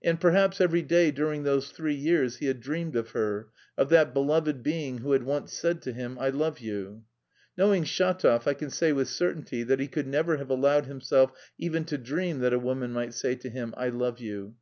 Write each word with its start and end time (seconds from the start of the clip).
And 0.00 0.20
perhaps 0.20 0.60
every 0.60 0.82
day 0.82 1.10
during 1.10 1.42
those 1.42 1.70
three 1.72 1.96
years 1.96 2.36
he 2.36 2.46
had 2.46 2.60
dreamed 2.60 2.94
of 2.94 3.10
her, 3.10 3.48
of 3.76 3.88
that 3.88 4.14
beloved 4.14 4.62
being 4.62 4.98
who 4.98 5.10
had 5.10 5.24
once 5.24 5.52
said 5.52 5.82
to 5.82 5.92
him, 5.92 6.16
"I 6.20 6.28
love 6.28 6.60
you." 6.60 7.02
Knowing 7.58 7.82
Shatov 7.82 8.46
I 8.46 8.54
can 8.54 8.70
say 8.70 8.92
with 8.92 9.08
certainty 9.08 9.64
that 9.64 9.80
he 9.80 9.88
could 9.88 10.06
never 10.06 10.36
have 10.36 10.50
allowed 10.50 10.86
himself 10.86 11.32
even 11.58 11.84
to 11.86 11.98
dream 11.98 12.38
that 12.42 12.52
a 12.54 12.60
woman 12.60 12.92
might 12.92 13.12
say 13.14 13.34
to 13.34 13.48
him, 13.50 13.74
"I 13.76 13.88
love 13.88 14.20
you." 14.20 14.54